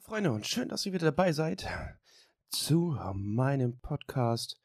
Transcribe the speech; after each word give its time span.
Freunde, 0.00 0.30
und 0.30 0.46
schön, 0.46 0.68
dass 0.68 0.86
ihr 0.86 0.92
wieder 0.92 1.06
dabei 1.06 1.32
seid 1.32 1.66
zu 2.50 2.96
meinem 3.14 3.80
Podcast 3.80 4.60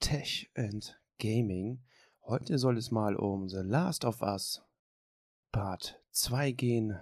Tech 0.00 0.50
and 0.56 1.00
Gaming. 1.18 1.84
Heute 2.22 2.58
soll 2.58 2.76
es 2.76 2.90
mal 2.90 3.14
um 3.14 3.48
The 3.48 3.62
Last 3.62 4.04
of 4.04 4.22
Us 4.22 4.62
Part 5.52 6.02
2 6.10 6.50
gehen, 6.52 6.98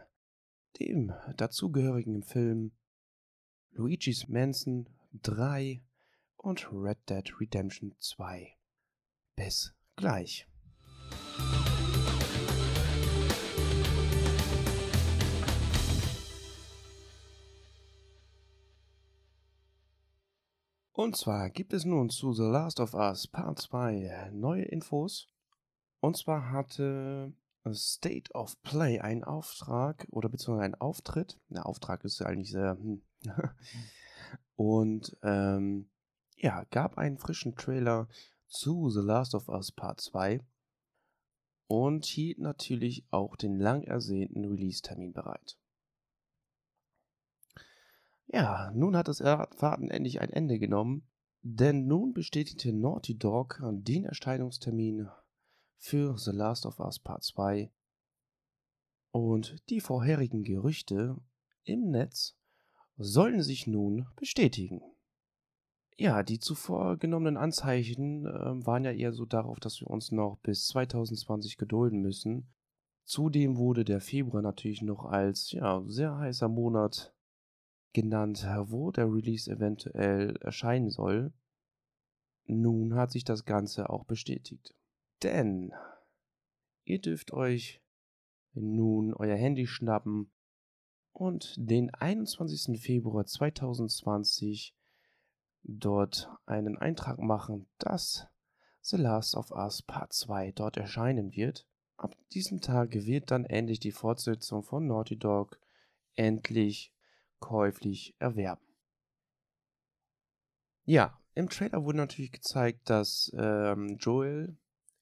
dem 0.78 1.12
dazugehörigen 1.36 2.22
Film 2.22 2.72
Luigi's 3.70 4.28
Mansion 4.28 4.88
3 5.22 5.82
und 6.36 6.68
Red 6.70 6.98
Dead 7.08 7.40
Redemption 7.40 7.94
2. 7.98 8.56
Bis 9.36 9.74
gleich. 9.96 10.46
Und 20.98 21.16
zwar 21.16 21.48
gibt 21.48 21.74
es 21.74 21.84
nun 21.84 22.10
zu 22.10 22.32
The 22.32 22.42
Last 22.42 22.80
of 22.80 22.92
Us 22.92 23.28
Part 23.28 23.60
2 23.60 24.30
neue 24.32 24.64
Infos. 24.64 25.28
Und 26.00 26.16
zwar 26.16 26.50
hatte 26.50 27.32
State 27.72 28.32
of 28.34 28.60
Play 28.62 28.98
einen 28.98 29.22
Auftrag 29.22 30.08
oder 30.10 30.28
beziehungsweise 30.28 30.64
einen 30.64 30.74
Auftritt. 30.74 31.38
Der 31.50 31.66
Auftrag 31.66 32.02
ist 32.02 32.20
eigentlich 32.20 32.50
sehr. 32.50 32.76
Hm. 32.80 33.02
Und 34.56 35.16
ähm, 35.22 35.88
ja, 36.34 36.64
gab 36.72 36.98
einen 36.98 37.18
frischen 37.18 37.54
Trailer 37.54 38.08
zu 38.48 38.90
The 38.90 38.98
Last 38.98 39.36
of 39.36 39.48
Us 39.48 39.70
Part 39.70 40.00
2 40.00 40.40
und 41.68 42.06
hielt 42.06 42.40
natürlich 42.40 43.06
auch 43.12 43.36
den 43.36 43.60
lang 43.60 43.84
ersehnten 43.84 44.44
Release-Termin 44.44 45.12
bereit. 45.12 45.60
Ja, 48.28 48.70
nun 48.74 48.94
hat 48.94 49.08
das 49.08 49.20
Warten 49.20 49.90
endlich 49.90 50.20
ein 50.20 50.30
Ende 50.30 50.58
genommen, 50.58 51.08
denn 51.42 51.86
nun 51.86 52.12
bestätigte 52.12 52.72
Naughty 52.72 53.18
Dog 53.18 53.60
den 53.64 54.04
Erscheinungstermin 54.04 55.08
für 55.78 56.16
The 56.18 56.32
Last 56.32 56.66
of 56.66 56.78
Us 56.78 56.98
Part 56.98 57.24
2 57.24 57.70
und 59.10 59.56
die 59.70 59.80
vorherigen 59.80 60.42
Gerüchte 60.42 61.16
im 61.64 61.90
Netz 61.90 62.36
sollen 62.98 63.42
sich 63.42 63.66
nun 63.66 64.06
bestätigen. 64.16 64.82
Ja, 65.96 66.22
die 66.22 66.38
zuvor 66.38 66.96
genommenen 66.98 67.36
Anzeichen 67.36 68.26
äh, 68.26 68.66
waren 68.66 68.84
ja 68.84 68.92
eher 68.92 69.12
so 69.12 69.24
darauf, 69.24 69.58
dass 69.58 69.80
wir 69.80 69.88
uns 69.88 70.12
noch 70.12 70.38
bis 70.42 70.66
2020 70.68 71.56
gedulden 71.56 72.00
müssen. 72.00 72.52
Zudem 73.04 73.56
wurde 73.56 73.84
der 73.84 74.00
Februar 74.00 74.42
natürlich 74.42 74.82
noch 74.82 75.04
als 75.04 75.50
ja, 75.52 75.82
sehr 75.86 76.16
heißer 76.16 76.48
Monat 76.48 77.14
genannt, 77.92 78.46
wo 78.66 78.90
der 78.90 79.12
Release 79.12 79.50
eventuell 79.50 80.36
erscheinen 80.36 80.90
soll. 80.90 81.32
Nun 82.44 82.94
hat 82.94 83.10
sich 83.12 83.24
das 83.24 83.44
Ganze 83.44 83.90
auch 83.90 84.04
bestätigt. 84.04 84.74
Denn 85.22 85.72
ihr 86.84 87.00
dürft 87.00 87.32
euch 87.32 87.82
nun 88.54 89.14
euer 89.14 89.36
Handy 89.36 89.66
schnappen 89.66 90.30
und 91.12 91.54
den 91.58 91.92
21. 91.92 92.80
Februar 92.80 93.26
2020 93.26 94.74
dort 95.64 96.30
einen 96.46 96.78
Eintrag 96.78 97.18
machen, 97.18 97.66
dass 97.78 98.28
The 98.80 98.96
Last 98.96 99.34
of 99.34 99.50
Us 99.50 99.82
Part 99.82 100.12
2 100.12 100.52
dort 100.52 100.76
erscheinen 100.76 101.32
wird. 101.32 101.66
Ab 101.96 102.16
diesem 102.32 102.60
Tag 102.60 102.94
wird 102.94 103.30
dann 103.30 103.44
endlich 103.44 103.80
die 103.80 103.92
Fortsetzung 103.92 104.62
von 104.62 104.86
Naughty 104.86 105.18
Dog 105.18 105.60
endlich 106.14 106.94
käuflich 107.40 108.14
erwerben. 108.18 108.66
Ja, 110.84 111.20
im 111.34 111.48
Trailer 111.48 111.84
wurde 111.84 111.98
natürlich 111.98 112.32
gezeigt, 112.32 112.88
dass 112.90 113.30
ähm, 113.38 113.96
Joel 113.98 114.56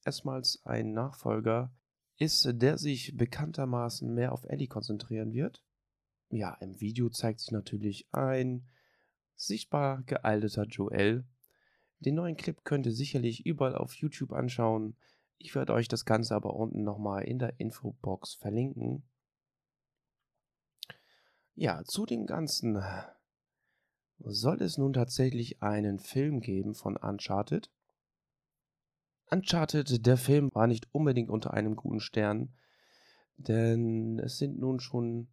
erstmals 0.04 0.60
ein 0.64 0.92
Nachfolger 0.92 1.72
ist, 2.18 2.48
der 2.52 2.78
sich 2.78 3.16
bekanntermaßen 3.16 4.12
mehr 4.12 4.32
auf 4.32 4.44
Ellie 4.44 4.68
konzentrieren 4.68 5.32
wird. 5.32 5.62
Ja, 6.30 6.54
im 6.60 6.80
Video 6.80 7.08
zeigt 7.08 7.40
sich 7.40 7.52
natürlich 7.52 8.08
ein 8.12 8.66
sichtbar 9.36 10.02
gealterter 10.02 10.64
Joel. 10.64 11.24
Den 12.00 12.16
neuen 12.16 12.36
Clip 12.36 12.64
könnt 12.64 12.86
ihr 12.86 12.92
sicherlich 12.92 13.46
überall 13.46 13.76
auf 13.76 13.94
YouTube 13.94 14.32
anschauen. 14.32 14.96
Ich 15.38 15.54
werde 15.54 15.72
euch 15.72 15.88
das 15.88 16.04
Ganze 16.04 16.34
aber 16.34 16.54
unten 16.54 16.82
nochmal 16.82 17.24
in 17.24 17.38
der 17.38 17.60
Infobox 17.60 18.34
verlinken. 18.34 19.08
Ja, 21.58 21.82
zu 21.84 22.04
dem 22.04 22.26
Ganzen 22.26 22.82
soll 24.18 24.60
es 24.60 24.76
nun 24.76 24.92
tatsächlich 24.92 25.62
einen 25.62 25.98
Film 25.98 26.40
geben 26.40 26.74
von 26.74 26.98
Uncharted. 26.98 27.70
Uncharted, 29.30 30.04
der 30.04 30.18
Film, 30.18 30.50
war 30.52 30.66
nicht 30.66 30.86
unbedingt 30.92 31.30
unter 31.30 31.54
einem 31.54 31.74
guten 31.74 32.00
Stern, 32.00 32.52
denn 33.38 34.18
es 34.18 34.36
sind 34.36 34.58
nun 34.58 34.80
schon 34.80 35.28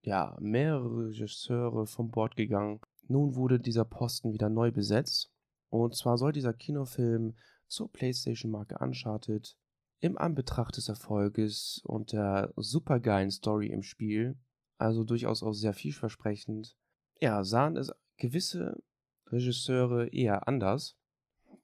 ja, 0.00 0.36
mehrere 0.40 1.06
Regisseure 1.06 1.86
vom 1.86 2.10
Bord 2.10 2.34
gegangen. 2.34 2.80
Nun 3.06 3.36
wurde 3.36 3.60
dieser 3.60 3.84
Posten 3.84 4.32
wieder 4.32 4.48
neu 4.48 4.72
besetzt. 4.72 5.30
Und 5.68 5.94
zwar 5.94 6.18
soll 6.18 6.32
dieser 6.32 6.54
Kinofilm 6.54 7.36
zur 7.68 7.90
PlayStation-Marke 7.92 8.78
Uncharted 8.78 9.56
im 10.00 10.18
Anbetracht 10.18 10.76
des 10.76 10.88
Erfolges 10.88 11.80
und 11.84 12.10
der 12.10 12.52
supergeilen 12.56 13.30
Story 13.30 13.68
im 13.68 13.84
Spiel 13.84 14.36
also 14.82 15.04
durchaus 15.04 15.42
auch 15.42 15.52
sehr 15.52 15.74
vielversprechend. 15.74 16.76
Ja, 17.20 17.44
sahen 17.44 17.76
es 17.76 17.92
gewisse 18.16 18.82
Regisseure 19.28 20.08
eher 20.08 20.48
anders. 20.48 20.96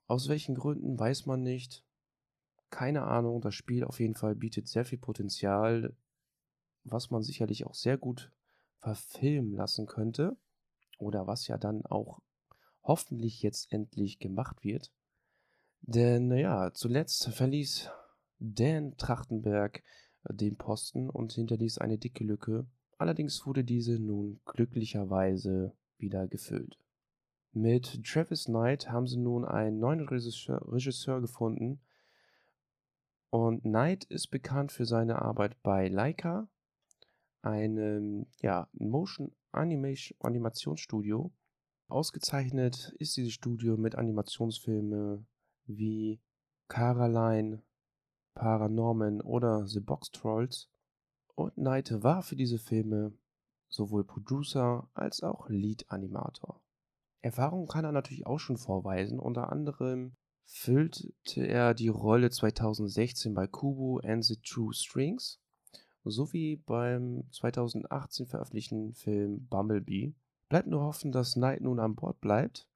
Aus 0.07 0.29
welchen 0.29 0.55
Gründen 0.55 0.99
weiß 0.99 1.27
man 1.27 1.43
nicht. 1.43 1.85
Keine 2.71 3.03
Ahnung, 3.03 3.41
das 3.41 3.55
Spiel 3.55 3.85
auf 3.85 4.01
jeden 4.01 4.15
Fall 4.15 4.35
bietet 4.35 4.69
sehr 4.69 4.85
viel 4.85 4.99
Potenzial, 4.99 5.97
was 6.85 7.11
man 7.11 7.23
sicherlich 7.23 7.67
auch 7.67 7.75
sehr 7.75 7.99
gut 7.99 8.31
verfilmen 8.79 9.53
lassen 9.53 9.87
könnte. 9.87 10.37
Oder 10.99 11.27
was 11.27 11.47
ja 11.47 11.59
dann 11.59 11.85
auch 11.87 12.21
hoffentlich 12.83 13.43
jetzt 13.43 13.73
endlich 13.73 14.19
gemacht 14.19 14.65
wird. 14.65 14.93
Denn 15.81 16.29
naja, 16.29 16.73
zuletzt 16.73 17.29
verließ 17.29 17.91
Dan 18.39 18.97
Trachtenberg 18.97 19.83
den 20.25 20.57
Posten 20.57 21.09
und 21.11 21.33
hinterließ 21.33 21.79
eine 21.79 21.99
dicke 21.99 22.25
Lücke 22.25 22.67
Allerdings 22.99 23.47
wurde 23.47 23.63
diese 23.65 24.01
nun 24.01 24.41
glücklicherweise 24.45 25.73
wieder 25.99 26.27
gefüllt. 26.27 26.79
Mit 27.53 28.05
Travis 28.05 28.45
Knight 28.45 28.91
haben 28.91 29.07
sie 29.07 29.17
nun 29.17 29.45
einen 29.45 29.79
neuen 29.79 30.07
Regisseur, 30.07 31.21
gefunden. 31.21 31.81
Und 33.31 33.63
Knight 33.63 34.05
ist 34.05 34.29
bekannt 34.29 34.73
für 34.73 34.85
seine 34.85 35.23
Arbeit 35.23 35.63
bei 35.63 35.89
Leica, 35.89 36.49
einem 37.43 38.27
ja, 38.41 38.69
Motion 38.73 39.33
Animation 39.53 40.17
Animationsstudio. 40.21 41.33
Ausgezeichnet 41.89 42.95
ist 42.99 43.17
dieses 43.17 43.33
Studio 43.33 43.77
mit 43.77 43.95
Animationsfilmen 43.95 45.27
wie 45.67 46.21
Caroline, 46.69 47.63
Paranorman 48.35 49.21
oder 49.21 49.67
The 49.67 49.81
Box 49.81 50.11
Trolls. 50.11 50.69
Und 51.39 51.55
Knight 51.55 52.03
war 52.03 52.23
für 52.23 52.35
diese 52.35 52.59
Filme 52.59 53.13
sowohl 53.69 54.03
Producer 54.03 54.91
als 54.93 55.23
auch 55.23 55.49
Lead-Animator. 55.49 56.61
Erfahrung 57.21 57.69
kann 57.69 57.85
er 57.85 57.93
natürlich 57.93 58.27
auch 58.27 58.41
schon 58.41 58.57
vorweisen. 58.57 59.21
Unter 59.21 59.53
anderem 59.53 60.17
füllte 60.47 61.13
er 61.37 61.75
die 61.75 61.87
Rolle 61.87 62.31
2016 62.31 63.35
bei 63.35 63.47
Kubo 63.47 64.01
and 64.03 64.25
the 64.25 64.35
True 64.43 64.75
Strings 64.75 65.41
sowie 66.03 66.57
beim 66.57 67.23
2018 67.31 68.27
veröffentlichten 68.27 68.95
Film 68.95 69.47
Bumblebee. 69.47 70.15
Bleibt 70.49 70.67
nur 70.67 70.83
hoffen, 70.83 71.13
dass 71.13 71.35
Knight 71.35 71.61
nun 71.61 71.79
an 71.79 71.95
Bord 71.95 72.21
bleibt 72.21 72.67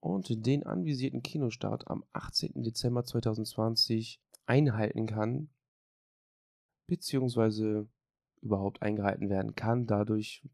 und 0.00 0.44
den 0.44 0.66
anvisierten 0.66 1.22
Kinostart 1.22 1.88
am 1.88 2.04
18. 2.12 2.64
Dezember 2.64 3.06
2020 3.06 4.20
einhalten 4.44 5.06
kann, 5.06 5.48
beziehungsweise 6.86 7.88
überhaupt 8.40 8.82
eingehalten 8.82 9.30
werden 9.30 9.54
kann. 9.54 9.86
Dadurch, 9.86 10.46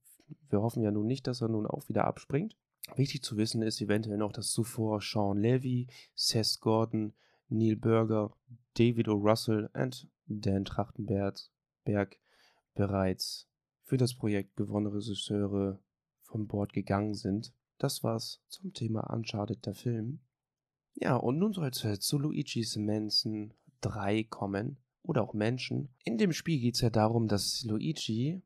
wir 0.49 0.61
hoffen 0.61 0.82
ja 0.82 0.91
nun 0.91 1.06
nicht, 1.06 1.27
dass 1.27 1.41
er 1.41 1.49
nun 1.49 1.67
auch 1.67 1.88
wieder 1.88 2.05
abspringt. 2.05 2.56
Wichtig 2.97 3.23
zu 3.23 3.37
wissen 3.37 3.62
ist 3.62 3.81
eventuell 3.81 4.19
noch, 4.19 4.32
dass 4.32 4.50
zuvor 4.50 5.00
Sean 5.00 5.38
Levy, 5.38 5.88
Seth 6.15 6.61
Gordon, 6.61 7.12
Neil 7.49 7.77
Berger, 7.77 8.35
David 8.75 9.09
O. 9.09 9.15
Russell 9.15 9.71
und 9.75 10.09
Dan 10.27 10.65
Trachtenberg 10.65 12.19
bereits 12.75 13.49
für 13.82 13.97
das 13.97 14.15
Projekt 14.15 14.56
gewonnene 14.56 14.94
Regisseure 14.94 15.81
von 16.21 16.47
Bord 16.47 16.73
gegangen 16.73 17.15
sind. 17.15 17.53
Das 17.79 18.05
war's 18.05 18.41
zum 18.49 18.73
Thema 18.73 19.12
Uncharted 19.12 19.67
der 19.67 19.75
Film. 19.75 20.21
Ja, 20.94 21.17
und 21.17 21.38
nun 21.38 21.53
soll 21.53 21.69
es 21.69 22.00
zu 22.00 22.19
Luigi's 22.19 22.77
Mansion 22.77 23.55
3 23.81 24.25
kommen 24.25 24.79
oder 25.02 25.23
auch 25.23 25.35
Menschen. 25.35 25.88
In 26.05 26.19
dem 26.19 26.32
Spiel 26.32 26.61
geht 26.61 26.75
es 26.75 26.81
ja 26.81 26.91
darum, 26.91 27.29
dass 27.29 27.64
Luigi 27.64 28.43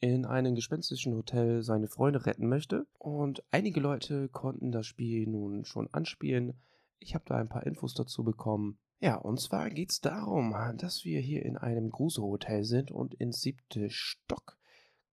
in 0.00 0.26
einem 0.26 0.54
gespenstischen 0.54 1.14
Hotel 1.14 1.62
seine 1.62 1.88
Freunde 1.88 2.26
retten 2.26 2.48
möchte. 2.48 2.86
Und 2.98 3.42
einige 3.50 3.80
Leute 3.80 4.28
konnten 4.28 4.70
das 4.70 4.86
Spiel 4.86 5.26
nun 5.26 5.64
schon 5.64 5.88
anspielen. 5.92 6.60
Ich 6.98 7.14
habe 7.14 7.24
da 7.26 7.36
ein 7.36 7.48
paar 7.48 7.66
Infos 7.66 7.94
dazu 7.94 8.22
bekommen. 8.22 8.78
Ja, 9.00 9.16
und 9.16 9.40
zwar 9.40 9.70
geht 9.70 9.90
es 9.90 10.00
darum, 10.00 10.54
dass 10.76 11.04
wir 11.04 11.20
hier 11.20 11.44
in 11.44 11.56
einem 11.56 11.90
Gruselhotel 11.90 12.64
sind 12.64 12.90
und 12.90 13.14
ins 13.14 13.40
siebte 13.40 13.90
Stock 13.90 14.56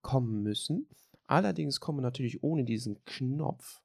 kommen 0.01 0.43
müssen. 0.43 0.87
Allerdings 1.25 1.79
kommen 1.79 1.99
wir 1.99 2.03
natürlich 2.03 2.43
ohne 2.43 2.63
diesen 2.65 3.03
Knopf, 3.05 3.81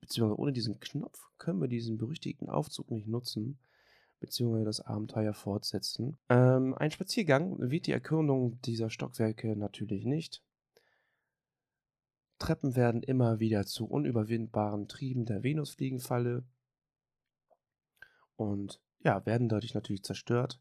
beziehungsweise 0.00 0.40
ohne 0.40 0.52
diesen 0.52 0.78
Knopf 0.80 1.28
können 1.38 1.60
wir 1.60 1.68
diesen 1.68 1.98
berüchtigten 1.98 2.48
Aufzug 2.48 2.90
nicht 2.90 3.08
nutzen 3.08 3.58
beziehungsweise 4.20 4.64
das 4.64 4.80
Abenteuer 4.80 5.32
fortsetzen. 5.34 6.18
Ähm, 6.28 6.74
ein 6.74 6.90
Spaziergang 6.90 7.58
wird 7.58 7.86
die 7.86 7.92
Erkundung 7.92 8.60
dieser 8.62 8.90
Stockwerke 8.90 9.56
natürlich 9.56 10.04
nicht. 10.04 10.42
Treppen 12.38 12.76
werden 12.76 13.02
immer 13.02 13.40
wieder 13.40 13.66
zu 13.66 13.86
unüberwindbaren 13.86 14.86
Trieben 14.88 15.24
der 15.24 15.42
Venusfliegenfalle 15.42 16.44
und 18.36 18.80
ja, 19.00 19.24
werden 19.26 19.48
dadurch 19.48 19.74
natürlich 19.74 20.04
zerstört. 20.04 20.60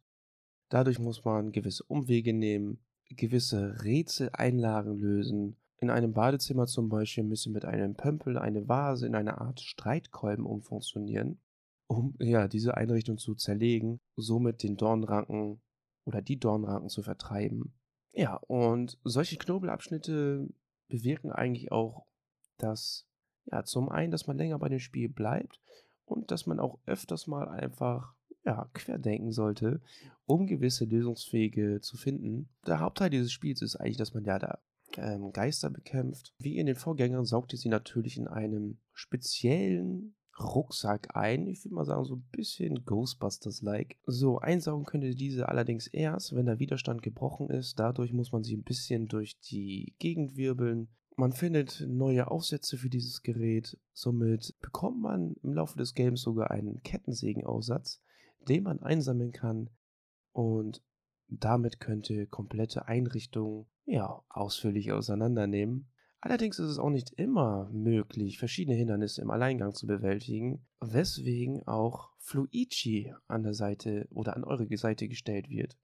Dadurch 0.70 1.00
muss 1.00 1.24
man 1.24 1.52
gewisse 1.52 1.84
Umwege 1.84 2.34
nehmen, 2.34 2.84
gewisse 3.10 3.84
Rätseleinlagen 3.84 4.98
lösen. 4.98 5.56
In 5.78 5.92
einem 5.92 6.14
Badezimmer 6.14 6.66
zum 6.66 6.90
Beispiel 6.90 7.24
müssen 7.24 7.54
mit 7.54 7.64
einem 7.64 7.96
Pömpel 7.96 8.38
eine 8.38 8.68
Vase 8.68 9.06
in 9.06 9.16
eine 9.16 9.40
Art 9.40 9.62
Streitkolben 9.62 10.46
umfunktionieren 10.46 11.40
um 11.88 12.16
ja 12.20 12.48
diese 12.48 12.76
Einrichtung 12.76 13.18
zu 13.18 13.36
zerlegen, 13.36 14.00
somit 14.16 14.64
den 14.64 14.78
Dornranken 14.78 15.62
oder 16.06 16.22
die 16.22 16.40
Dornranken 16.40 16.90
zu 16.90 17.02
vertreiben. 17.02 17.74
Ja, 18.14 18.36
und 18.48 18.98
solche 19.04 19.38
Knobelabschnitte 19.38 20.48
bewirken 20.88 21.32
eigentlich 21.32 21.72
auch, 21.72 22.06
dass 22.58 23.06
ja 23.46 23.64
zum 23.64 23.90
einen, 23.90 24.12
dass 24.12 24.28
man 24.28 24.38
länger 24.38 24.60
bei 24.60 24.70
dem 24.70 24.80
Spiel 24.80 25.10
bleibt 25.10 25.62
und 26.06 26.32
dass 26.32 26.46
man 26.46 26.60
auch 26.60 26.80
öfters 26.86 27.28
mal 27.28 27.48
einfach 27.48 28.16
ja, 28.46 28.70
querdenken 28.74 29.32
sollte, 29.32 29.82
um 30.26 30.48
gewisse 30.48 30.86
Lösungswege 30.86 31.82
zu 31.82 31.98
finden. 31.98 32.50
Der 32.66 32.80
Hauptteil 32.80 33.10
dieses 33.10 33.32
Spiels 33.32 33.62
ist 33.62 33.76
eigentlich, 33.76 33.98
dass 33.98 34.14
man 34.14 34.24
ja 34.24 34.40
da 34.40 34.60
ähm, 34.96 35.32
Geister 35.34 35.70
bekämpft. 35.70 36.34
Wie 36.40 36.58
in 36.58 36.66
den 36.66 36.76
Vorgängern 36.76 37.26
saugt 37.26 37.54
ihr 37.54 37.60
sie 37.60 37.70
natürlich 37.70 38.18
in 38.18 38.28
einem 38.28 38.80
speziellen 38.94 40.16
Rucksack 40.40 41.16
ein. 41.16 41.48
Ich 41.48 41.64
würde 41.64 41.76
mal 41.76 41.86
sagen, 41.86 42.06
so 42.06 42.16
ein 42.16 42.28
bisschen 42.32 42.86
Ghostbusters-like. 42.86 43.98
So, 44.06 44.40
einsaugen 44.40 44.86
könnt 44.86 45.04
ihr 45.04 45.16
diese 45.16 45.50
allerdings 45.50 45.88
erst, 45.88 46.36
wenn 46.36 46.46
der 46.46 46.60
Widerstand 46.60 47.02
gebrochen 47.02 47.50
ist. 47.50 47.80
Dadurch 47.80 48.14
muss 48.14 48.32
man 48.32 48.44
sie 48.44 48.56
ein 48.56 48.64
bisschen 48.64 49.08
durch 49.08 49.40
die 49.40 49.96
Gegend 50.00 50.36
wirbeln. 50.38 50.90
Man 51.16 51.32
findet 51.32 51.84
neue 51.88 52.30
Aufsätze 52.30 52.78
für 52.78 52.90
dieses 52.90 53.24
Gerät. 53.24 53.78
Somit 53.94 54.56
bekommt 54.62 55.02
man 55.02 55.34
im 55.42 55.54
Laufe 55.54 55.78
des 55.78 55.96
Games 55.96 56.22
sogar 56.22 56.52
einen 56.52 56.84
Kettensägenaufsatz, 56.84 58.02
den 58.48 58.64
man 58.64 58.80
einsammeln 58.82 59.32
kann. 59.32 59.72
Und 60.32 60.84
damit 61.28 61.80
könnt 61.80 62.10
ihr 62.12 62.28
komplette 62.28 62.88
Einrichtungen 62.88 63.66
ja, 63.86 64.22
ausführlich 64.30 64.92
auseinandernehmen. 64.92 65.90
Allerdings 66.20 66.58
ist 66.58 66.70
es 66.70 66.80
auch 66.80 66.90
nicht 66.90 67.12
immer 67.12 67.70
möglich, 67.72 68.40
verschiedene 68.40 68.76
Hindernisse 68.76 69.22
im 69.22 69.30
Alleingang 69.30 69.74
zu 69.74 69.86
bewältigen, 69.86 70.66
weswegen 70.82 71.66
auch 71.68 72.10
Fluichi 72.18 73.14
an 73.28 73.44
der 73.44 73.54
Seite 73.54 74.08
oder 74.10 74.36
an 74.36 74.44
eure 74.44 74.68
Seite 74.78 75.08
gestellt 75.08 75.50
wird. 75.50 75.78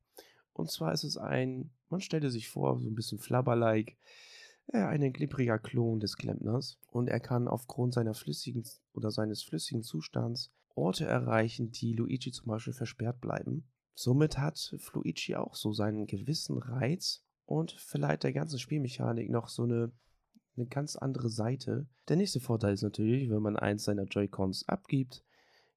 Und 0.53 0.71
zwar 0.71 0.91
ist 0.91 1.03
es 1.03 1.17
ein, 1.17 1.71
man 1.89 2.01
stelle 2.01 2.31
sich 2.31 2.49
vor, 2.49 2.79
so 2.79 2.89
ein 2.89 2.95
bisschen 2.95 3.19
Flabber-like, 3.19 3.95
äh, 4.67 4.79
ein 4.79 5.13
glibbriger 5.13 5.59
Klon 5.59 5.99
des 5.99 6.17
Klempners 6.17 6.79
und 6.87 7.09
er 7.09 7.19
kann 7.19 7.47
aufgrund 7.47 7.93
seiner 7.93 8.13
flüssigen 8.13 8.63
oder 8.93 9.11
seines 9.11 9.43
flüssigen 9.43 9.83
Zustands 9.83 10.51
Orte 10.75 11.05
erreichen, 11.05 11.71
die 11.71 11.93
Luigi 11.93 12.31
zum 12.31 12.47
Beispiel 12.47 12.73
versperrt 12.73 13.21
bleiben. 13.21 13.67
Somit 13.93 14.39
hat 14.39 14.75
Fluichi 14.79 15.35
auch 15.35 15.53
so 15.53 15.71
seinen 15.73 16.07
gewissen 16.07 16.57
Reiz 16.57 17.23
und 17.45 17.73
verleiht 17.73 18.23
der 18.23 18.33
ganzen 18.33 18.57
Spielmechanik 18.57 19.29
noch 19.29 19.49
so 19.49 19.63
eine 19.63 19.91
eine 20.55 20.67
ganz 20.67 20.95
andere 20.95 21.29
Seite. 21.29 21.87
Der 22.07 22.15
nächste 22.15 22.39
Vorteil 22.39 22.73
ist 22.73 22.83
natürlich, 22.83 23.29
wenn 23.29 23.41
man 23.41 23.57
eins 23.57 23.83
seiner 23.83 24.03
Joy-Cons 24.03 24.67
abgibt, 24.67 25.23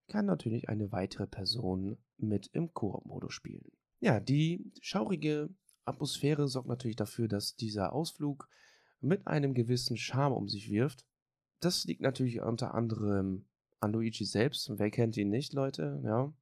kann 0.08 0.26
natürlich 0.26 0.69
eine 0.69 0.93
weitere 0.93 1.26
Person 1.26 1.99
mit 2.19 2.49
im 2.52 2.73
Koop-Modus 2.73 3.32
spielen. 3.32 3.70
Ja, 4.00 4.20
die 4.20 4.70
schaurige 4.81 5.49
Atmosphäre 5.84 6.49
sorgt 6.49 6.69
natürlich 6.69 6.96
dafür, 6.96 7.28
dass 7.28 7.56
dieser 7.56 7.93
Ausflug 7.93 8.49
mit 9.00 9.26
einem 9.26 9.55
gewissen 9.55 9.96
Charme 9.96 10.34
um 10.34 10.49
sich 10.49 10.70
wirft. 10.70 11.05
Das 11.61 11.84
liegt 11.84 12.02
natürlich 12.02 12.40
unter 12.40 12.75
anderem 12.75 13.46
an 13.81 13.93
Luigi 13.93 14.25
selbst. 14.25 14.70
Wer 14.78 14.90
kennt 14.90 15.17
ihn 15.17 15.31
nicht, 15.31 15.52
Leute? 15.52 16.00
Ja. 16.05 16.32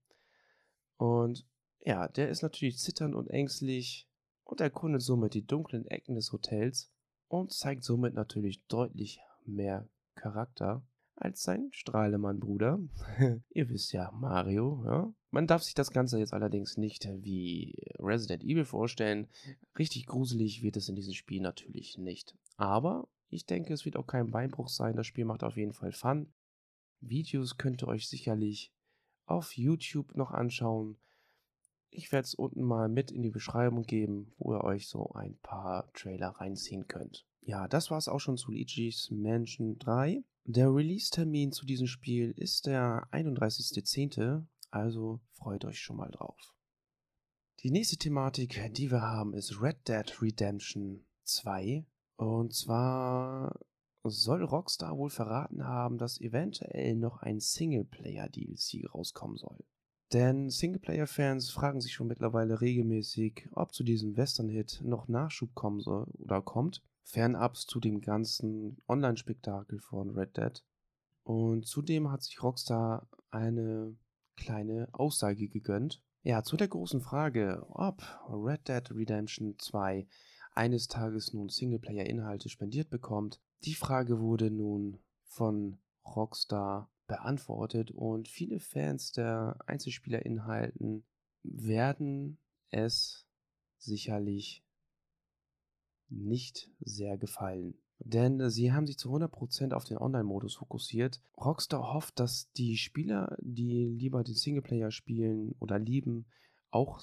Und 0.97 1.47
ja, 1.81 2.09
der 2.09 2.31
ist 2.31 2.43
natürlich 2.43 2.79
zitternd 2.79 3.15
und 3.15 3.29
ängstlich 3.29 4.09
und 4.45 4.61
erkundet 4.61 5.03
somit 5.03 5.35
die 5.35 5.47
dunklen 5.47 5.87
Ecken 5.87 6.15
des 6.15 6.33
Hotels 6.33 6.94
und 7.41 7.53
zeigt 7.53 7.85
somit 7.85 8.15
natürlich 8.15 8.65
deutlich 8.67 9.21
mehr 9.45 9.89
Charakter 10.15 10.83
als 11.17 11.43
sein 11.43 11.69
Strahlemann-Bruder. 11.73 12.81
Ihr 13.51 13.69
wisst 13.69 13.93
ja, 13.93 14.11
Mario. 14.13 14.83
Ja? 14.85 15.15
Man 15.31 15.47
darf 15.47 15.63
sich 15.63 15.75
das 15.75 15.91
Ganze 15.91 16.19
jetzt 16.19 16.33
allerdings 16.33 16.77
nicht 16.77 17.09
wie 17.23 17.77
Resident 17.99 18.43
Evil 18.43 18.65
vorstellen. 18.65 19.29
Richtig 19.79 20.07
gruselig 20.07 20.63
wird 20.63 20.77
es 20.77 20.89
in 20.89 20.97
diesem 20.97 21.15
Spiel 21.15 21.41
natürlich 21.41 21.99
nicht. 21.99 22.37
Aber 22.57 23.09
ich 23.29 23.47
denke, 23.47 23.73
es 23.73 23.85
wird 23.85 23.97
auch 23.97 24.07
kein 24.07 24.31
Beinbruch 24.31 24.69
sein. 24.69 24.97
Das 24.97 25.07
Spiel 25.07 25.25
macht 25.25 25.45
auf 25.45 25.57
jeden 25.57 25.73
Fall 25.73 25.93
Fun. 25.93 26.33
Videos 27.01 27.57
könnt 27.59 27.83
ihr 27.83 27.89
euch 27.89 28.09
sicherlich 28.09 28.73
auf 29.27 29.57
YouTube 29.57 30.15
noch 30.17 30.31
anschauen. 30.31 30.99
Ich 31.97 32.11
werde 32.11 32.25
es 32.25 32.35
unten 32.35 32.65
mal 32.65 32.89
mit 32.89 33.13
in 33.13 33.23
die 33.23 33.31
Beschreibung 33.31 33.85
geben, 33.85 34.33
wo 34.37 34.53
ihr 34.53 34.65
euch 34.65 34.89
so 34.89 35.13
ein 35.13 35.39
paar 35.39 35.93
Trailer 35.93 36.31
reinziehen 36.31 36.89
könnt. 36.89 37.25
Ja, 37.43 37.69
das 37.69 37.89
war 37.93 37.99
es 37.99 38.09
auch 38.09 38.19
schon 38.19 38.37
zu 38.37 38.51
Luigi's 38.51 39.13
Mansion 39.13 39.79
3. 39.79 40.25
Der 40.45 40.75
Release-Termin 40.75 41.53
zu 41.53 41.65
diesem 41.65 41.87
Spiel 41.87 42.33
ist 42.33 42.67
der 42.67 43.07
31.10., 43.13 44.45
also 44.73 45.21
freut 45.35 45.65
euch 45.65 45.79
schon 45.79 45.97
mal 45.97 46.11
drauf. 46.11 46.57
Die 47.61 47.71
nächste 47.71 47.97
Thematik, 47.97 48.73
die 48.73 48.91
wir 48.91 49.03
haben, 49.03 49.33
ist 49.33 49.63
Red 49.63 49.87
Dead 49.87 50.21
Redemption 50.21 51.07
2. 51.23 51.87
Und 52.17 52.55
zwar 52.55 53.61
soll 54.03 54.43
Rockstar 54.43 54.99
wohl 54.99 55.11
verraten 55.11 55.65
haben, 55.65 55.97
dass 55.97 56.21
eventuell 56.21 56.97
noch 56.97 57.19
ein 57.19 57.39
Singleplayer-DLC 57.39 58.93
rauskommen 58.93 59.37
soll. 59.37 59.65
Denn 60.15 60.49
Singleplayer-Fans 60.49 61.51
fragen 61.51 61.81
sich 61.81 61.93
schon 61.93 62.07
mittlerweile 62.07 62.61
regelmäßig, 62.61 63.49
ob 63.51 63.75
zu 63.75 63.83
diesem 63.83 64.17
Western-Hit 64.17 64.81
noch 64.85 65.09
Nachschub 65.09 65.57
kommen 65.57 65.81
soll 65.81 66.07
oder 66.21 66.41
kommt, 66.41 66.85
fernab 67.03 67.57
zu 67.57 67.81
dem 67.81 68.01
ganzen 68.01 68.81
Online-Spektakel 68.87 69.81
von 69.81 70.11
Red 70.11 70.37
Dead. 70.37 70.65
Und 71.25 71.67
zudem 71.67 72.13
hat 72.13 72.23
sich 72.23 72.45
Rockstar 72.45 73.09
eine 73.33 73.97
kleine 74.37 74.89
Aussage 74.93 75.49
gegönnt. 75.49 76.01
Ja, 76.23 76.45
zu 76.45 76.57
der 76.57 76.69
großen 76.69 77.01
Frage, 77.01 77.67
ob 77.71 78.05
Red 78.29 78.69
Dead 78.69 78.89
Redemption 78.93 79.57
2 79.59 80.07
eines 80.55 80.87
Tages 80.87 81.33
nun 81.33 81.49
Singleplayer-Inhalte 81.49 82.49
spendiert 82.49 82.89
bekommt. 82.89 83.41
Die 83.65 83.75
Frage 83.75 84.21
wurde 84.21 84.53
nun 84.53 85.01
von 85.25 85.81
Rockstar 86.05 86.89
beantwortet 87.07 87.91
und 87.91 88.29
viele 88.29 88.61
Fans 88.61 89.13
der 89.13 89.57
Einzelspielerinhalten 89.67 91.05
werden 91.43 92.39
es 92.71 93.27
sicherlich 93.79 94.65
nicht 96.09 96.71
sehr 96.81 97.19
gefallen. 97.19 97.75
Denn 97.99 98.51
sie 98.51 98.73
haben 98.73 98.87
sich 98.87 98.99
zu 98.99 99.15
100% 99.15 99.73
auf 99.73 99.85
den 99.85 99.99
Online-Modus 99.99 100.57
fokussiert. 100.57 101.23
Rockstar 101.37 101.95
hofft, 101.95 102.19
dass 102.19 102.51
die 102.53 102.77
Spieler, 102.77 103.37
die 103.41 103.87
lieber 103.87 104.25
den 104.25 104.35
Singleplayer 104.35 104.91
spielen 104.91 105.55
oder 105.61 105.79
lieben, 105.79 106.27
auch 106.71 107.01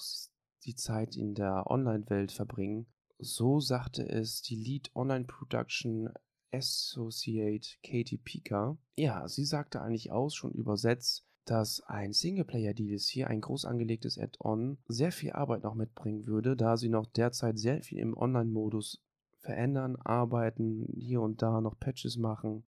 die 0.64 0.74
Zeit 0.74 1.16
in 1.16 1.34
der 1.34 1.70
Online-Welt 1.70 2.30
verbringen. 2.30 2.86
So 3.18 3.60
sagte 3.60 4.08
es 4.08 4.42
die 4.42 4.56
Lead 4.56 4.90
Online 4.94 5.24
Production 5.24 6.10
Associate 6.52 7.66
Katie 7.82 8.18
Pika. 8.18 8.76
Ja, 8.96 9.26
sie 9.28 9.44
sagte 9.44 9.80
eigentlich 9.80 10.12
aus, 10.12 10.34
schon 10.34 10.52
übersetzt, 10.52 11.24
dass 11.44 11.80
ein 11.86 12.12
Singleplayer-DLC, 12.12 13.26
ein 13.26 13.40
groß 13.40 13.64
angelegtes 13.64 14.18
Add-on, 14.18 14.78
sehr 14.86 15.12
viel 15.12 15.32
Arbeit 15.32 15.64
noch 15.64 15.74
mitbringen 15.74 16.26
würde, 16.26 16.56
da 16.56 16.76
sie 16.76 16.88
noch 16.88 17.06
derzeit 17.06 17.58
sehr 17.58 17.82
viel 17.82 17.98
im 17.98 18.16
Online-Modus 18.16 19.02
verändern, 19.38 19.96
arbeiten, 19.96 20.86
hier 20.96 21.20
und 21.20 21.42
da 21.42 21.60
noch 21.60 21.78
Patches 21.78 22.16
machen. 22.16 22.64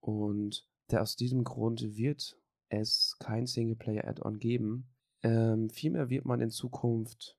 Und 0.00 0.68
aus 0.92 1.16
diesem 1.16 1.44
Grund 1.44 1.96
wird 1.96 2.38
es 2.68 3.16
kein 3.18 3.46
Singleplayer-Add-on 3.46 4.38
geben. 4.38 4.88
Ähm, 5.22 5.68
vielmehr 5.70 6.08
wird 6.08 6.24
man 6.24 6.40
in 6.40 6.50
Zukunft 6.50 7.36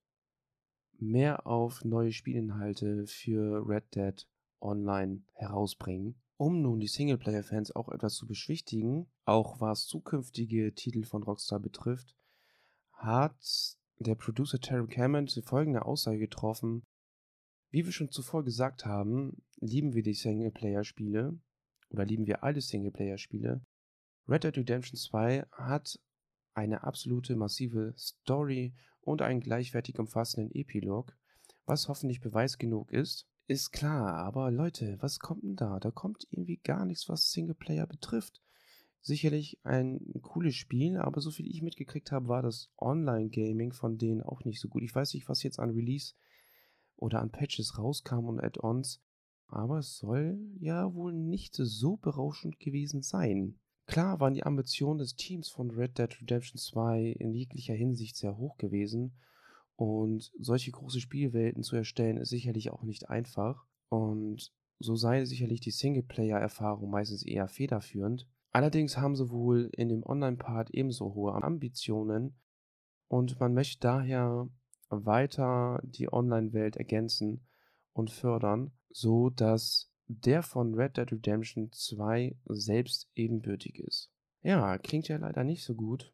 mehr 1.00 1.48
auf 1.48 1.84
neue 1.84 2.12
Spielinhalte 2.12 3.08
für 3.08 3.68
Red 3.68 3.96
Dead 3.96 4.28
Online 4.62 5.24
herausbringen. 5.34 6.22
Um 6.38 6.62
nun 6.62 6.80
die 6.80 6.88
Singleplayer-Fans 6.88 7.76
auch 7.76 7.90
etwas 7.90 8.16
zu 8.16 8.26
beschwichtigen, 8.26 9.08
auch 9.26 9.62
was 9.62 9.86
zukünftige 9.86 10.74
Titel 10.74 11.04
von 11.04 11.24
Rockstar 11.24 11.60
betrifft, 11.60 12.16
hat 12.94 13.78
der 14.00 14.16
Producer 14.16 14.60
Terry 14.60 14.88
Cameron 14.88 15.28
die 15.28 15.42
folgende 15.42 15.86
Aussage 15.86 16.18
getroffen. 16.18 16.84
Wie 17.70 17.86
wir 17.86 17.92
schon 17.92 18.12
zuvor 18.12 18.44
gesagt 18.44 18.86
haben, 18.86 19.44
lieben 19.58 19.94
wir 19.94 20.04
die 20.04 20.14
Singleplayer-Spiele 20.14 21.40
oder 21.90 22.06
lieben 22.06 22.26
wir 22.26 22.44
alle 22.44 22.62
Singleplayer-Spiele. 22.62 23.62
Red 24.28 24.44
Dead 24.44 24.58
Redemption 24.58 24.98
2 24.98 25.46
hat 25.52 26.00
eine 26.54 26.84
absolute 26.84 27.36
massive 27.36 27.94
Story 27.98 28.74
und 29.02 29.22
einen 29.22 29.40
gleichwertig 29.40 30.00
umfassenden 30.00 30.54
Epilog, 30.54 31.16
was 31.66 31.88
hoffentlich 31.88 32.20
Beweis 32.20 32.58
genug 32.58 32.92
ist. 32.92 33.28
Ist 33.52 33.74
klar, 33.74 34.16
aber 34.16 34.50
Leute, 34.50 34.96
was 35.02 35.20
kommt 35.20 35.44
denn 35.44 35.58
da? 35.58 35.78
Da 35.82 35.92
kommt 35.92 36.26
irgendwie 36.30 36.62
gar 36.64 36.86
nichts, 36.86 37.10
was 37.10 37.34
Singleplayer 37.34 37.86
betrifft. 37.86 38.42
Sicherlich 39.02 39.60
ein 39.64 40.00
cooles 40.22 40.56
Spiel, 40.56 40.96
aber 40.96 41.20
so 41.20 41.32
viel 41.32 41.48
ich 41.48 41.62
mitgekriegt 41.62 42.14
habe, 42.14 42.30
war 42.30 42.44
das 42.44 42.70
Online-Gaming 42.78 43.74
von 43.74 43.98
denen 43.98 44.24
auch 44.24 44.46
nicht 44.46 44.62
so 44.62 44.70
gut. 44.70 44.84
Ich 44.84 44.96
weiß 44.96 45.14
nicht, 45.16 45.28
was 45.28 45.44
jetzt 45.44 45.60
an 45.60 45.72
Release 45.72 46.14
oder 46.96 47.20
an 47.20 47.30
Patches 47.30 47.78
rauskam 47.78 48.24
und 48.24 48.40
Add-ons, 48.40 49.02
aber 49.48 49.80
es 49.80 49.98
soll 49.98 50.40
ja 50.62 50.94
wohl 50.94 51.12
nicht 51.12 51.54
so 51.54 51.98
berauschend 51.98 52.58
gewesen 52.58 53.02
sein. 53.02 53.60
Klar 53.86 54.22
waren 54.22 54.34
die 54.34 54.46
Ambitionen 54.46 55.00
des 55.00 55.18
Teams 55.18 55.50
von 55.50 55.72
Red 55.72 55.98
Dead 55.98 56.22
Redemption 56.22 56.58
2 56.58 57.18
in 57.20 57.34
jeglicher 57.34 57.74
Hinsicht 57.74 58.16
sehr 58.16 58.38
hoch 58.38 58.58
gewesen 58.58 59.12
und 59.82 60.32
solche 60.38 60.70
große 60.70 61.00
Spielwelten 61.00 61.64
zu 61.64 61.76
erstellen 61.76 62.18
ist 62.18 62.30
sicherlich 62.30 62.70
auch 62.70 62.84
nicht 62.84 63.10
einfach 63.10 63.66
und 63.90 64.54
so 64.78 64.96
sei 64.96 65.26
sicherlich 65.26 65.60
die 65.60 65.72
Singleplayer-Erfahrung 65.72 66.92
meistens 66.92 67.26
eher 67.26 67.48
federführend. 67.48 68.30
Allerdings 68.52 69.00
haben 69.00 69.16
sie 69.16 69.32
wohl 69.32 69.72
in 69.74 69.90
dem 69.90 70.04
Online-Part 70.04 70.70
ebenso 70.70 71.16
hohe 71.16 71.34
Ambitionen 71.34 72.36
und 73.08 73.40
man 73.40 73.56
möchte 73.56 73.80
daher 73.80 74.48
weiter 74.90 75.82
die 75.84 76.14
Online-Welt 76.14 76.76
ergänzen 76.76 77.48
und 77.94 78.12
fördern, 78.12 78.74
so 78.92 79.32
dass 79.32 79.92
der 80.06 80.44
von 80.44 80.76
Red 80.76 80.98
Dead 80.98 81.12
Redemption 81.12 81.72
2 81.72 82.38
selbst 82.46 83.10
ebenbürtig 83.16 83.80
ist. 83.80 84.12
Ja, 84.44 84.78
klingt 84.78 85.08
ja 85.08 85.18
leider 85.18 85.44
nicht 85.44 85.64
so 85.64 85.74
gut. 85.74 86.14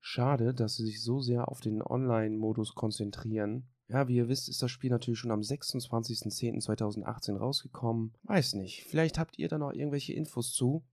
Schade, 0.00 0.54
dass 0.54 0.76
sie 0.76 0.86
sich 0.86 1.02
so 1.02 1.20
sehr 1.20 1.48
auf 1.48 1.60
den 1.60 1.82
Online-Modus 1.82 2.74
konzentrieren. 2.74 3.68
Ja, 3.88 4.08
wie 4.08 4.16
ihr 4.16 4.28
wisst, 4.28 4.48
ist 4.48 4.62
das 4.62 4.70
Spiel 4.70 4.90
natürlich 4.90 5.18
schon 5.18 5.30
am 5.30 5.40
26.10.2018 5.40 7.36
rausgekommen. 7.36 8.14
Weiß 8.22 8.54
nicht, 8.54 8.84
vielleicht 8.84 9.18
habt 9.18 9.38
ihr 9.38 9.48
da 9.48 9.58
noch 9.58 9.72
irgendwelche 9.72 10.14
Infos 10.14 10.52
zu. 10.52 10.84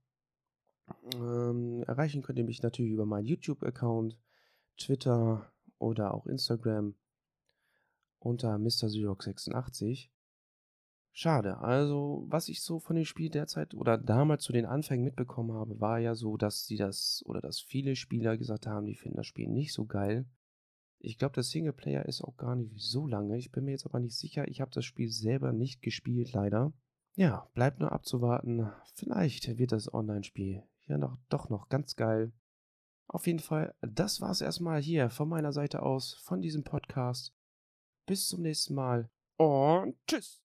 Ähm, 1.14 1.82
erreichen 1.86 2.22
könnt 2.22 2.38
ihr 2.38 2.44
mich 2.44 2.62
natürlich 2.62 2.92
über 2.92 3.06
meinen 3.06 3.26
YouTube-Account, 3.26 4.18
Twitter 4.76 5.52
oder 5.78 6.12
auch 6.12 6.26
Instagram 6.26 6.94
unter 8.18 8.54
MrZerox86. 8.56 10.08
Schade. 11.20 11.58
Also, 11.58 12.26
was 12.28 12.48
ich 12.48 12.62
so 12.62 12.78
von 12.78 12.94
dem 12.94 13.04
Spiel 13.04 13.28
derzeit 13.28 13.74
oder 13.74 13.98
damals 13.98 14.44
zu 14.44 14.52
den 14.52 14.66
Anfängen 14.66 15.04
mitbekommen 15.04 15.52
habe, 15.52 15.80
war 15.80 15.98
ja 15.98 16.14
so, 16.14 16.36
dass 16.36 16.66
sie 16.66 16.76
das 16.76 17.24
oder 17.26 17.40
dass 17.40 17.58
viele 17.58 17.96
Spieler 17.96 18.38
gesagt 18.38 18.68
haben, 18.68 18.86
die 18.86 18.94
finden 18.94 19.16
das 19.16 19.26
Spiel 19.26 19.48
nicht 19.48 19.72
so 19.72 19.84
geil. 19.84 20.26
Ich 21.00 21.18
glaube, 21.18 21.34
der 21.34 21.42
Singleplayer 21.42 22.04
ist 22.04 22.22
auch 22.22 22.36
gar 22.36 22.54
nicht 22.54 22.72
so 22.76 23.08
lange. 23.08 23.36
Ich 23.36 23.50
bin 23.50 23.64
mir 23.64 23.72
jetzt 23.72 23.84
aber 23.84 23.98
nicht 23.98 24.16
sicher. 24.16 24.46
Ich 24.46 24.60
habe 24.60 24.70
das 24.70 24.84
Spiel 24.84 25.10
selber 25.10 25.52
nicht 25.52 25.82
gespielt, 25.82 26.32
leider. 26.34 26.72
Ja, 27.16 27.50
bleibt 27.52 27.80
nur 27.80 27.90
abzuwarten. 27.90 28.70
Vielleicht 28.94 29.58
wird 29.58 29.72
das 29.72 29.92
Online-Spiel 29.92 30.62
ja 30.86 30.98
noch, 30.98 31.18
doch 31.30 31.48
noch 31.48 31.68
ganz 31.68 31.96
geil. 31.96 32.32
Auf 33.08 33.26
jeden 33.26 33.40
Fall, 33.40 33.74
das 33.80 34.20
war 34.20 34.30
es 34.30 34.40
erstmal 34.40 34.80
hier 34.80 35.10
von 35.10 35.28
meiner 35.28 35.52
Seite 35.52 35.82
aus, 35.82 36.14
von 36.22 36.40
diesem 36.40 36.62
Podcast. 36.62 37.34
Bis 38.06 38.28
zum 38.28 38.42
nächsten 38.42 38.76
Mal 38.76 39.10
und 39.36 39.96
tschüss. 40.06 40.47